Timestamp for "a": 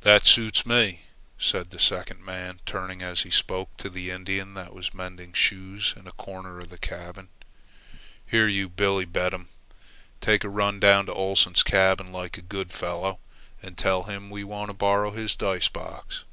6.08-6.10, 10.42-10.48, 12.36-12.42